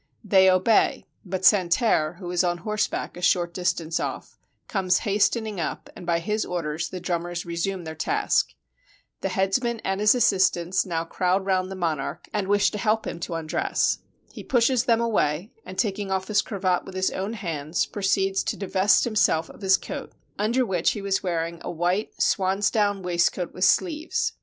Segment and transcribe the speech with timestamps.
[0.23, 5.59] They obey; but San terre, who is on horseback a short distance off, comes hastening
[5.59, 8.55] up, and by his orders the drummers resume their task.
[9.19, 13.19] The headsman and his assistants now crowd round the monarch, and wish to help him
[13.19, 13.99] to undress.
[14.33, 18.57] He pushes them away, and, taking off his cravat with his own hands, proceeds to
[18.57, 23.33] divest himself of his coat, under which he was wearing a white swan's down waist
[23.33, 24.33] coat with sleeves.